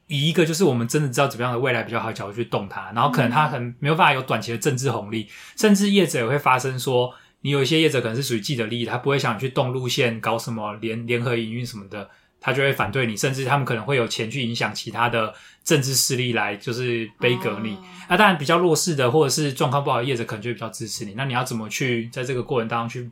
[0.07, 12.09] 以一个就是我们真的知道怎么样的未来比较好的角度去动它，然后可能它很没有办法有短期的政治红利，甚至业者也会发生说，你有一些业者可能是属于既得利益，他不会想去动路线，搞什么联联合营运什么的。
[12.41, 17.71] 他就会反对你，甚至他们可能会有钱去影响其他的政治势力来，就是杯葛你。
[17.71, 21.13] 那、哦啊、当然比较弱势的或者是状况不好的业者，可能就会比较支持你。
[21.15, 23.11] 那你要怎么去在这个过程当中去，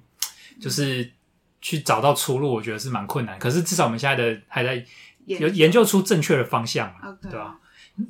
[0.61, 1.11] 就是
[1.61, 2.53] 去找到出路？
[2.53, 3.37] 我觉得是蛮困难。
[3.37, 4.83] 可是至少我们现在的还在
[5.25, 7.59] 有研究出正确的方向嘛，对吧？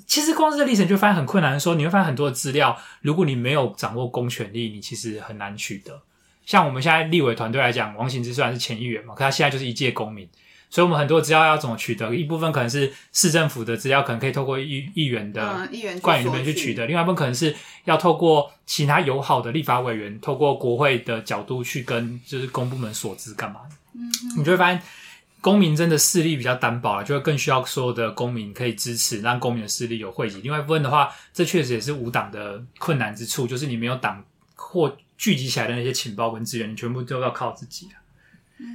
[0.05, 6.01] 其实光是这历程就发现很困难的时候，说你会发现很多的资料，如果你没有掌握公权力，你其实很难取得。
[6.45, 10.29] 像我们现在立委团队来讲，王行之虽然是前议员嘛，可他现在就是一介公民。
[10.69, 12.13] 所以，我们很多资料要怎么取得？
[12.13, 23.75] 一部分可能是市政府的资料，可能可以透过议议员的议员官员那边去取得；另外一部分可能是要透过其他友好的立法委员，透过国会的角度去跟就是公部门所知干嘛的。
[23.93, 24.81] 嗯，你就会发现，
[25.39, 30.41] 公民真的势力比较单薄，就会更需要所有的公民可以支持，让公民的势力有汇集。
[30.41, 34.21] 另外一部分的话，这确实也是无党的困难之处，就是你没有党
[34.55, 37.87] 或聚集起来的那些情报跟资源，你全部都要靠自己。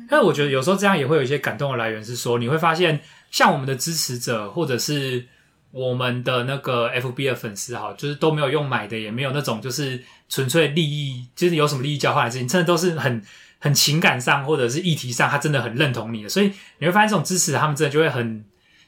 [0.08, 5.26] 但是我觉得有时候这样也会有一些感动的来源，是说你会发现，像我们的支持者或者是
[5.70, 13.22] 我们的那个 FB 的粉丝哈，就是都没有用买的，也没有那种就是纯粹利益，就是有什么利益交换的事情，真的都是很
[13.58, 18.44] 很情感上或者是议题上，他真的很认同你的，所以你会发现这种支持，他们真的就会很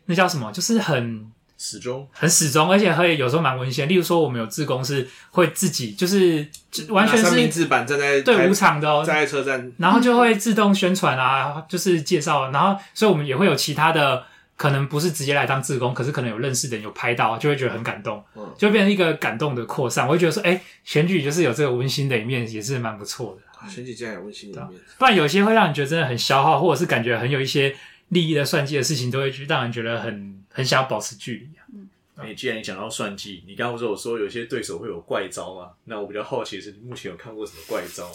[0.07, 1.31] 那叫什么，就是很。
[1.57, 3.89] 始终很始终，而且会有时候蛮温馨。
[3.89, 6.47] 例如说，我们有志工是会自己就是
[6.89, 12.51] 完全是三明治板站在对无偿的哦，站在车站，然后就会自动宣传啊，就是介绍。
[12.51, 14.25] 然后，所以我们也会有其他的，
[14.57, 18.23] 可能不是直接来当志工，可是可能有认识的人有拍到，就会觉得很感动，
[18.59, 20.07] 就会变成一个感动的扩散。
[20.07, 23.43] 我会觉得说，哎，选举就是有这个温馨的一面，也是蛮不错的。
[23.67, 27.75] 选举竟然有温馨的一面，不然有些会让你觉得真的很消耗，或者是感觉很有一些
[28.09, 30.33] 利益的算计的事情，都会让人觉得很。
[30.57, 31.67] 很想要保持距离啊！
[31.75, 35.71] 嗯，哎，既然你讲到算计，你刚刚不是有说有些对手会有怪招吗？
[35.87, 38.09] 那我比较好奇的是，你目前有看过什么怪招？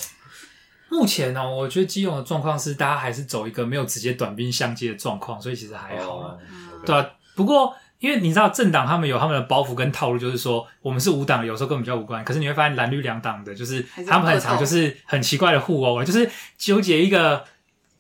[0.87, 6.29] 目前呢、喔，我觉得基隆的状况是，大家还是走一个没有直接短兵相接的状况，所以其实还好了。
[6.29, 6.85] Oh, okay.
[6.85, 12.23] 对啊，不过因为你知道政党他们有他们的包袱跟套路，就是说我们是无党，有时候根本就无关。
[12.23, 17.43] 可是你会发现蓝绿两党的，就是他们很常就是很奇怪的互殴，就是纠结一个。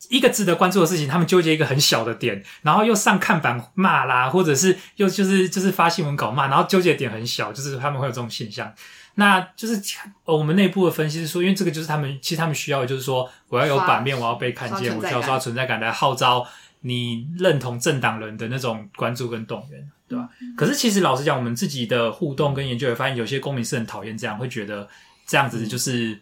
[0.09, 8.73] 一个值得关注的事情，他们纠结一个很小的点，然后又上看板骂啦，或者是又就是就是发新闻稿骂，然后纠结的点很小，就是他们会有这种现象。
[9.15, 9.79] 那就是
[10.25, 16.45] 我们内部的分析是说，因为这个就是他们其实他们需要的就是说，我要有版面，我要被看见，我需要刷存在感来号召
[16.81, 20.27] 你认同政党人的那种关注跟动员，对吧？
[20.41, 24.87] 嗯、可是其实老实讲，我们自己的互动跟研究也发现，有些公民是很讨厌这样，会觉得
[25.27, 26.13] 这样子就是。
[26.13, 26.21] 嗯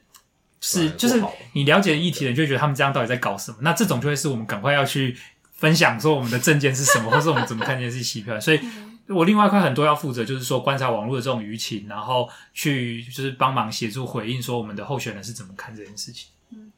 [0.60, 3.58] 是，就是你了解议题的人就会觉得他们这样到底在搞什么？
[3.62, 5.16] 那这种就会是我们赶快要去
[5.54, 8.42] 分享说我们的证件是什么， 或是我们怎么看这件事情欺骗。
[8.42, 8.60] 所以
[9.08, 16.30] 我另外一块很多要负责，就是说观察网络的这种舆情，然后去就是帮忙协助回应，说我们的候选人是怎么看这件事情，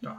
[0.02, 0.18] 对吧？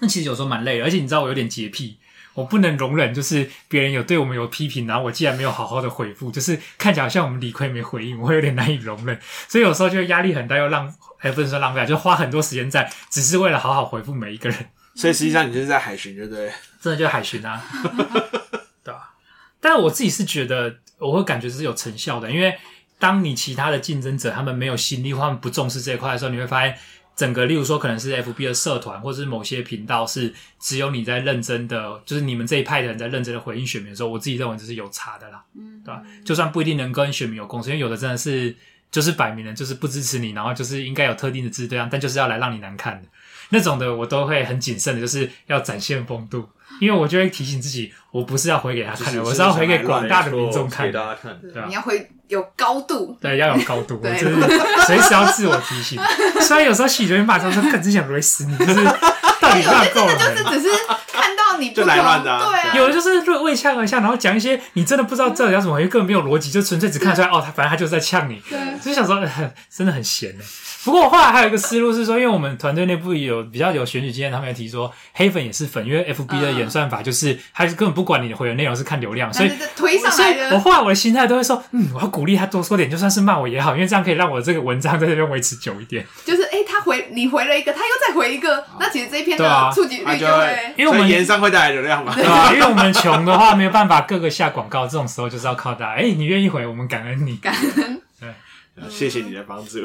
[0.00, 1.98] 那其实有时候蛮累的，而且你知道我有点洁癖。
[2.34, 14.58] 我不能容忍，就是别人有对我们有批评，然后我既然没有好好的回复，就是看起来好像我们理亏没回应，我会有点难以容忍，所以有时候就压力很大，又浪，哎，不能说浪费，就花很多时间在，只是为了好好回复每一个人。
[14.94, 16.52] 所以实际上你就是在海巡，对不对？
[16.80, 17.62] 真的就是海巡啊，
[18.82, 19.14] 对吧？
[19.60, 22.56] 但是我自己是觉得，我会感觉是有成效的，因为
[22.98, 26.76] 当你其他的竞争者他们没有心力，或他们不重视这一块的时候，你会发现。
[27.18, 36.00] 整个，例如说，可能是 FB 的社团，或者是某些频道，是只有你在认真的，就是你们这一派的人在认真的回应选民的时候，我自己认为这是有差的啦，嗯，对吧？
[36.24, 38.56] 就算不一定能跟选民有共识，因为有的真的是
[38.90, 43.08] 就是摆明了就是不支持你，然后就是应该有特定的支持对象，但就是要来让你难看的
[43.50, 46.48] 那种的，我都会很谨慎的，就是要展现风度，
[46.80, 51.64] 因为我就会提醒自己，我不是要回给他看的，我是要回给广大的民众看，给大家看，对吧？
[51.68, 52.10] 你要回。
[52.28, 54.36] 有高度，对，要有高度，我就是
[54.84, 55.98] 随时要自我提醒。
[56.42, 58.84] 虽然有时候喜人骂他说：“更之前不会死你，就是
[59.40, 60.68] 到底乱够了。”就是只是
[61.10, 62.72] 看到你就来乱的，啊，对啊。
[62.76, 68.40] 有的就是为呛而呛，然后讲一些你真的不知道这讲什么，因为根本没有逻辑，就纯粹只看出来哦，他反正他就是在呛你。
[68.48, 69.22] 对，就是想说，
[69.70, 70.44] 真的很闲呢。
[70.84, 80.54] 不过我后来还有一个思路是说，因为我们团队内部有比较有选举经验，他们也提说黑粉也是粉，因为 FB 的演算法就是他是根本不管你的回的内容是看流量，所以推上来的。
[80.54, 86.06] 我后来我的心态都会说，嗯，我要鼓励他多说点，就算是骂我也好，因为这样可以让我这个文章在这边维持久一点。
[86.24, 92.52] 就是哎、欸，他回你回了一个，他又再回一个，那其实这一篇的触及率就会，因为我们延上会带来流量嘛，对吧？
[92.54, 95.92] 因为我们穷的话没有办法各个下广告，这种时候就是要靠大家。
[95.92, 98.02] 哎、欸，你愿意回，我们感恩你，感恩。
[98.88, 99.84] 谢谢你的帮助。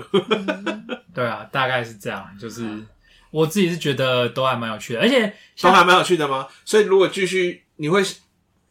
[1.16, 2.24] 对啊，大概是这样。
[2.40, 2.64] 就是
[3.32, 6.48] 我自己是觉得都还蛮有趣的，而且都还蛮有趣的吗？
[6.64, 8.04] 所以如果继续，你会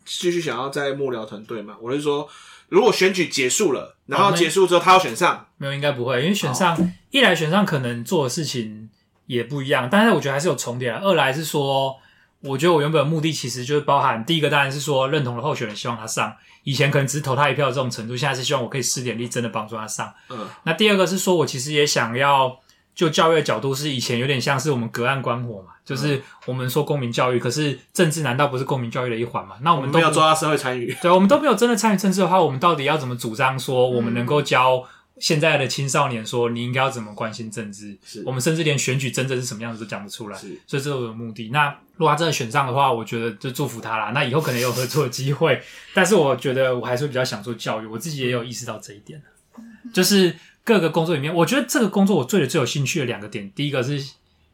[0.05, 1.75] 继续想要在幕僚团队吗？
[1.81, 2.29] 我是说，
[2.69, 6.79] 如果选举结束了，然后结束之后他要选上，哦、没有，应该不会，因为选上
[7.11, 8.89] 一来选上可能做的事情
[9.27, 10.93] 也不一样，但是我觉得还是有重叠。
[10.93, 11.97] 二来是说，
[12.43, 16.35] 我觉得我原本的目的其实就是包含第一个当然是说认同的候选人，希望他上。
[16.65, 20.13] 以前可能只是投他一票这种程度，现在是希望我可以施点力，真的帮助他上。
[20.29, 22.57] 嗯，那第二个是说，我其实也想要
[22.95, 29.57] 就教育的角度，是以前有点像是我们隔岸观火嘛，就是我们说公民教育，可是政治难道不是公民教育的一环嘛？
[29.63, 34.85] 那我们都没有做到社会参与，对，我们都没有真的参与政治的话，我们到底要怎么主张说我们能够教？
[35.19, 37.97] 现在的青少年说，你应该要怎么关心政治？
[38.05, 40.39] 是我们甚至连选举真正是什么样子都讲不出来。
[40.39, 41.51] 所以这是我的目的。
[41.51, 44.11] 那如果他真的选上的话，我觉得就祝福他啦。
[44.11, 45.63] 那以后可能有合作的机会，
[45.95, 47.87] 但是我觉得我还是比较想做教育。
[47.87, 49.23] 我自己也有意识到这一点，
[49.93, 54.03] 就是各个工作里面，我觉得这个工作我最最有兴趣的两个点，第一个是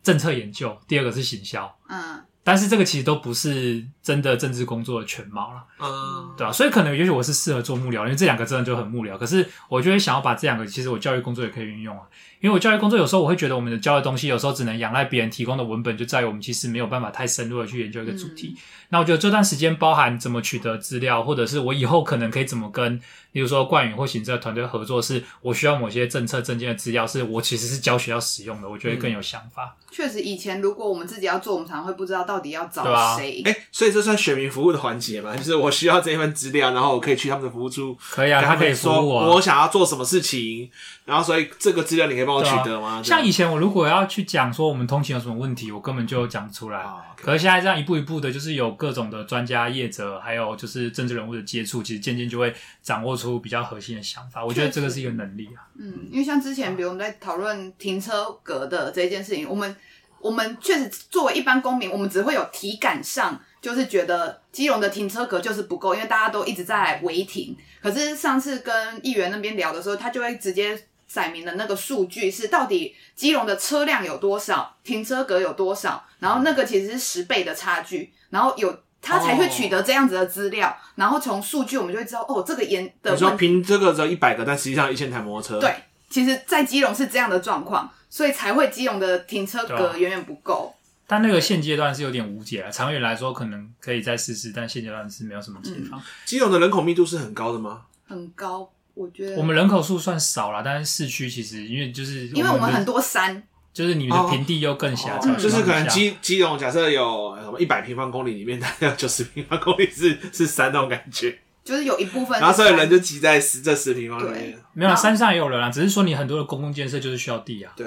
[0.02, 1.78] 政策研究，第二个是行销。
[1.88, 2.22] 嗯。
[2.48, 6.50] 但是这个其实都不是真的政治工作的全貌了，嗯，对吧？
[6.50, 9.18] 所以可能也许我是适合做幕僚，因为这两个真的就很幕僚。
[9.18, 12.04] 可是我就会想要把这两个，其实我教育工作也可以运用啊。
[12.40, 18.54] 因为我教育工作有时候我会觉得我们的教的东西有时候只能仰赖别人提供的文本，就在于我们其实没有办法太深入的去研究一个主题。
[18.56, 18.58] 嗯、
[18.88, 22.98] 那我觉得这段时间包含怎么取得资料，或者是我以后可能可以怎么跟，
[23.32, 29.76] 比如说冠宇或行政团队合作，是我需要某些政策证件的资料，是我其实是教学要使用的，我觉得更有想法。
[29.90, 32.84] 确、嗯、实，以前如果我们自己要做，我们常常会不知道到底要找
[33.16, 33.42] 谁。
[33.44, 35.36] 哎、啊欸，所以这算选民服务的环节嘛？
[35.36, 40.70] 就是我需要这一份资料，然后我可以去他们的服务处，可以啊，他可以说我，我想要做什么事情。
[41.04, 43.02] 然后，所以这个资料你可以帮我取得吗？
[43.02, 46.82] 像以前我如果要去讲说我们通勤有什么问题，我根本就讲不出来。
[46.82, 54.44] 嗯、可是现在这样一步一步的，就是有各种的专家业者，还有就是政治人物的接触，其实渐渐就会掌握出比较核心的想法。
[54.44, 55.64] 我觉得这个是一个能力啊。
[55.78, 59.74] 嗯，因为像之前，比如我们在讨论停车格的这一件事情，我们
[60.20, 67.56] 我们确实作为一般公民，我们只会有体感上就是觉得基隆的停车格就是不够，因为大家都一直在违停。
[67.82, 70.80] 可是上次跟议员那边聊的时候，他就会直接。
[71.10, 83.10] 载明的那个数据是到底基隆的车辆有多少，停车格有多少，然后那个其实是十倍的差距，然后有他才会取得这样子的资料，哦、然后从数据我们就会知道，哦，这个严的。
[83.10, 85.58] 你说凭这个只有一百个，但实际上有一千台摩托车。
[85.58, 85.74] 对，
[86.10, 90.74] 其实，在基隆是这样的状况，所以才会基隆的停车格远远不够。
[91.06, 95.98] 但那个现阶段是有点无解了，长远来说可能可以再试试，但现阶段是没有什么解方。
[95.98, 97.82] 嗯、基隆的人口密度是很高的吗？
[98.06, 98.70] 很高。
[98.94, 103.40] 我觉得我们人口数算少了，但是市区其实因为就是因为我们很多山，
[103.72, 117.86] 就是你们的平地又更狭窄，就是可能基基隆假设有什么一百平方公里里面大概有九十平方公里是是山那种感觉，就是有一部分，然后所有人就挤在十这十平方里面，没有山上也有人啊，只是说你很多的公共建设就是需要地啊，对，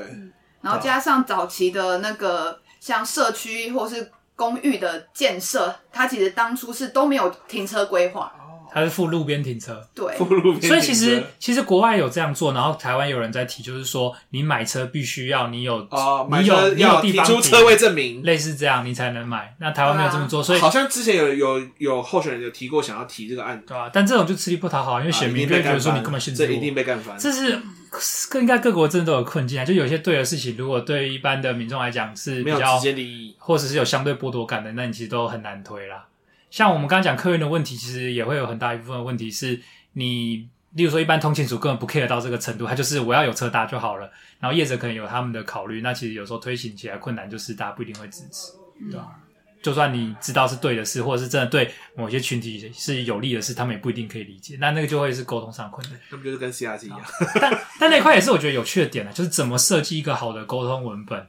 [0.61, 8.31] 然后加上早期的那个像社区或是公寓的建设，它其实当初是都没有停车规划。
[8.73, 10.67] 它是附路边停车，对，附路边停车。
[10.69, 19.55] 所以其实其实国外有这样做，然后台湾有人在提，就是说你买车必须要你有哦，你有你有地方提出车位证明，类似这样你才能买。
[19.59, 23.89] 那台湾没有这么做，所以好像之前有有有候选人有提过想要提这个案，对吧？
[23.91, 27.17] 但这种就吃力不讨好，因为选民就觉得说你根本限制我，这一定被干翻。
[27.17, 27.59] 这是
[28.29, 36.05] 更应该各国真的都有困境啊，就有些对的事情，如果对一般的民众来讲是比较直接利益，或者是有相对剥夺感的，那你其实都很难推啦。
[36.51, 39.59] 像我们刚刚讲客运的问题，其实也会有很大一部分的问题是
[39.93, 44.11] 你，例如说一般通勤族根本不 care 到这个程度，他就是我要有车搭就好了。
[44.39, 48.51] 然后业者可能有他们的考虑，那其实有时候推行起来困难，就是大家不一定会支持，
[48.91, 49.07] 对吧？
[49.17, 54.57] 嗯、就算你知道是对的事，或者是真的对某些群体是有利的事，他们也不一定可以理解。
[54.59, 55.97] 那那个就会是沟通上困难。
[56.09, 57.01] 那不就是跟 CRT 一样？
[57.39, 61.25] 但但那块也是我觉得有趣的点呢，就是怎么设计一个好的沟通文本。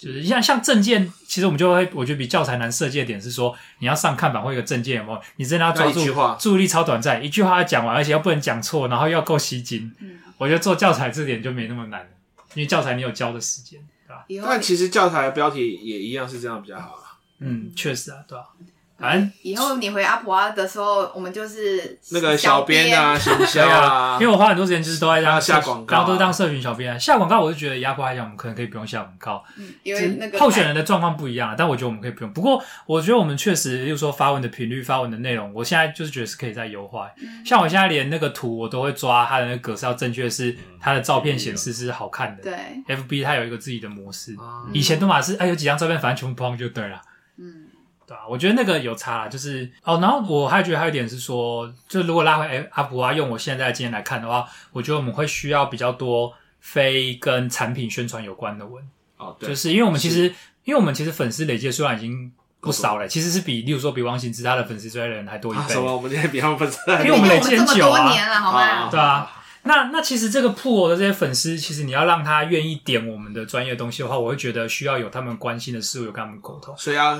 [0.00, 5.20] 就是像像证件，其实我们就会，我觉得比教材难设计的点是说，你要上看板或一个证件，有没有？
[5.36, 6.00] 你真的要抓住
[6.38, 9.92] 注意力超短暂，一句话要讲完，而且又不能讲错，然后又要够吸睛。
[9.98, 12.08] 嗯，我觉得做教材这点就没那么难，
[12.54, 14.48] 因为教材你有教的时间，对吧？
[14.48, 17.18] 但其实教材的标题也一样是这样比较好啦。
[17.40, 18.44] 嗯，确实啊，对吧？
[18.56, 18.66] 反
[19.00, 26.98] 正以后你回阿婆阿的时候，我们就是那个小编啊，行销啊，因为我花很多时间就是都在当下广告，然后都当社群小编。
[26.98, 32.32] 下广告，我就觉得以阿婆阿来讲，我们可能可以不用下广告，嗯，因为那个候选人的状况不一样，但我觉得我们可以不用。
[32.32, 37.08] 不过我觉得我们确实，例如说发文的频率、发文的内容，我现在就是觉得是可以再优化。
[37.44, 42.42] 像我现在连那个图我都会抓它的那个格式要正确，是它的照片显示是好看的。
[42.42, 44.36] 对，FB 它有一个自己的模式，
[44.72, 47.00] 以前都嘛是哎有几张照片，反正全部抛就对了。
[47.38, 47.68] 嗯。
[48.10, 58.82] 对啊，我觉得那个有差啦，就是哦，然后我还觉得还有一点是说，就如果拉回哎阿普啊，用我现在的经验来看的话，我觉得我们会需要比较多非跟产品宣传有关的文
[59.16, 60.24] 哦，对，就是因为我们其实，
[60.64, 65.74] 因为我们其实粉丝累计数量已经不少了，其实是比例如说比王行之他的粉丝追的人还多一倍。
[65.74, 65.94] 什么？
[65.94, 67.06] 我们现在比他们粉丝还多？
[67.06, 68.88] 因为我们累积很久啊，好吗？
[68.90, 69.30] 对啊，
[69.62, 77.16] 那那其实这个铺我的这些粉丝，其实你要让他愿意点我们的专业东西的话，我会觉得需要有他们关心的事物，有跟他们沟通，所以要。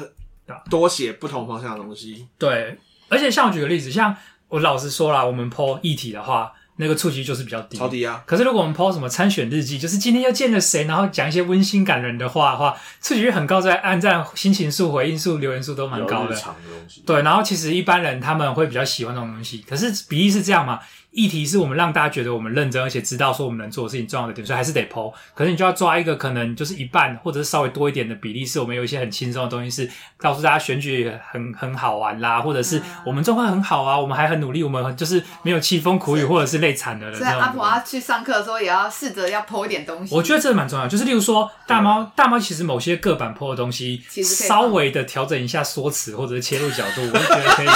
[0.70, 2.78] 多写不同方向的东西，对，
[3.08, 4.16] 而且像我举个例子，像
[4.48, 8.22] 我老实说啦，我们 po 议题的话，那个触及就是比较低，超低啊。
[8.26, 16.34] 可是如果我们 po 什么参选日记，就是今天又见了谁，然后讲一些温馨感人的话的话，触及率很高，在按赞、心情数、回应数、留言数都蛮高的。
[16.34, 20.80] 的东西对，然后其实一般人他们会比较喜欢这种东西，可是比例是这样嘛？
[21.12, 25.12] 议题是我们让大家觉得我们认真，而且知道说我们能做的事情重要的点，所以还是得 po。
[25.34, 37.18] 可是你就要抓一个可能就是一半或者是稍微多一点的比例，是我们有一些很轻松的东西，是告诉大家选举很很好玩啦，或者是我们状况很好啊，我们还很努力，我们就是没有凄风苦雨或者是累惨的人。
[37.18, 40.14] 所以阿婆要去上课的时候，也要试着要 po 一点东西。
[40.14, 47.68] 我觉得这蛮重要，就是例如说大猫大猫，其实某些个版 po 的东西，其实稍微的调整一下说辞或者是切入角度，我就觉得可以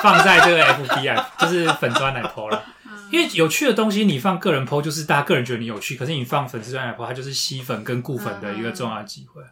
[0.00, 2.62] 放在这个 FB 就是粉砖来 po 了。
[3.10, 9.42] 因为有趣的东西，你放个人 po 就是大家个人觉得你有趣，可是你放粉丝专页 po，它就是吸粉跟固粉的一个重要的机会。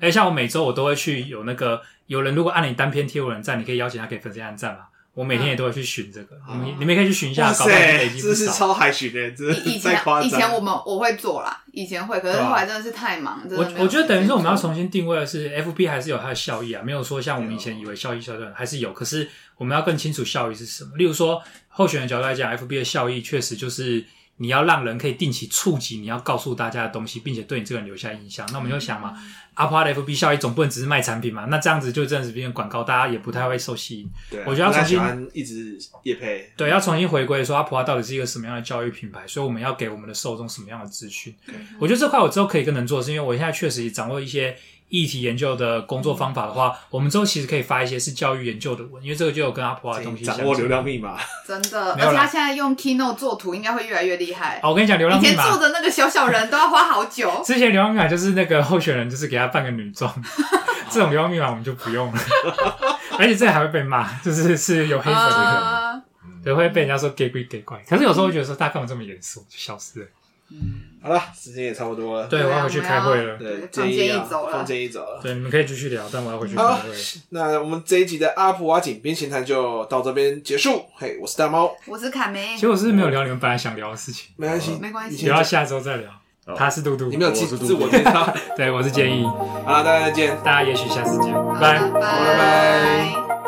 [0.00, 4.80] 哎、嗯，像我每周我都会去有那个有人如果按你单篇贴文赞，你可以邀请他给粉丝按赞嘛。
[5.14, 7.50] 我每天也都会去寻这个，嗯、你们你们可以去寻一下。
[7.50, 8.28] 搞不好累积不少。
[8.28, 13.38] 这是超海寻的，这是以前以前我们我会做啦，以前会，可是后来真的是太忙。
[13.38, 20.90] 啊、我我觉得等于说我们要重新定位的是，FB 还是有它的效益啊，没有说像我们以前以为效益效断，还是有，可是我们要更清楚效益是什么。
[20.96, 21.42] 例如说。
[21.76, 24.02] 候选人角度来讲，FB 的效益确实就是
[24.38, 28.48] 你要让人可以定期触及你要告诉大家的东西，并且对你这个人留下印象。
[28.50, 29.14] 那我们就想嘛，
[29.52, 31.44] 阿普的 FB 效益总不能只是卖产品嘛？
[31.50, 34.10] 那这样子就真的是变成广告，大家也不太会受吸引。
[34.30, 41.34] 对，我觉得要重新一直也配，对，要重新回归说阿普到底是一个什么样的教育品牌，所以我们要给我们的受众什么样的资讯？
[41.44, 44.56] 对我觉得这块我之后可以跟人做，是因为我现在确实也掌握一些。
[44.88, 54.60] 议题研究的工作方法的话，我们之后其实可以发一些是教育研究的文，因为这个就有跟阿婆的东西掌握流量密码，真的，而且他现在用 Keynote 做图，应该会越来越厉害。
[54.62, 57.30] 哦，我跟你讲，流量密码，以前做的那个小小人都要花好久。
[57.44, 60.12] 之前流量密码就是那个候选人，就是给他扮个女装，
[60.88, 62.20] 这种流量密码我们就不用了，
[63.18, 66.02] 而且这还会被骂，就是是有黑粉的可能，
[66.44, 67.82] 对，会被人家说 gay 鬼 gay 怪。
[67.88, 70.06] 可是有时候会觉得说，大家干嘛这么严肃，就消失了。
[70.50, 72.26] 嗯，好了，时间也差不多了。
[72.28, 73.36] 对，我要回去开会了。
[73.36, 75.20] 对，建议走了，建议走了。
[75.22, 76.90] 对，你们可以继续聊，但我要回去开会。
[77.30, 80.84] 那我们这一集的阿普瓦井边闲谈就到这边结束。
[80.96, 82.54] 嘿，我是大猫，我是卡梅。
[82.54, 86.10] 其实我是没有聊你们本来想聊的事情，没关系，没关系，聊到下周再聊。
[86.56, 88.32] 他是嘟嘟，你没有自自我介绍。
[88.56, 89.24] 对，我是建议。
[89.24, 93.45] 好了，大家再见，大家也许下次见，拜拜，拜拜。